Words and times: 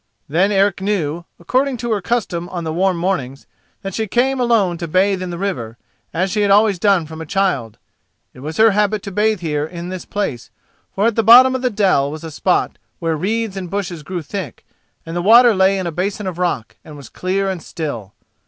Then 0.27 0.51
Eric 0.51 0.81
knew, 0.81 1.25
according 1.39 1.77
to 1.77 1.91
her 1.91 2.01
custom 2.01 2.49
on 2.49 2.63
the 2.63 2.73
warm 2.73 2.97
mornings, 2.97 3.45
that 3.83 3.93
she 3.93 4.07
came 4.07 4.39
alone 4.39 4.79
to 4.79 4.87
bathe 4.87 5.21
in 5.21 5.29
the 5.29 5.37
river, 5.37 5.77
as 6.11 6.31
she 6.31 6.41
had 6.41 6.49
always 6.49 6.79
done 6.79 7.05
from 7.05 7.21
a 7.21 7.25
child. 7.27 7.77
It 8.33 8.39
was 8.39 8.57
her 8.57 8.71
habit 8.71 9.03
to 9.03 9.11
bathe 9.11 9.41
here 9.41 9.63
in 9.63 9.89
this 9.89 10.05
place: 10.05 10.49
for 10.95 11.05
at 11.05 11.15
the 11.15 11.21
bottom 11.21 11.53
of 11.53 11.61
the 11.61 11.69
dell 11.69 12.09
was 12.09 12.23
a 12.23 12.31
spot 12.31 12.79
where 12.97 13.15
reeds 13.15 13.55
and 13.55 13.69
bushes 13.69 14.01
grew 14.01 14.23
thick, 14.23 14.65
and 15.05 15.15
the 15.15 15.21
water 15.21 15.53
lay 15.53 15.77
in 15.77 15.85
a 15.85 15.91
basin 15.91 16.25
of 16.25 16.39
rock 16.39 16.77
and 16.83 16.97
was 16.97 17.07
clear 17.07 17.47
and 17.47 17.61
still. 17.61 18.15